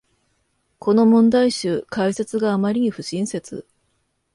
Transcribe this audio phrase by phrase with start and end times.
[0.79, 3.67] この問題集、解説があまりに不親切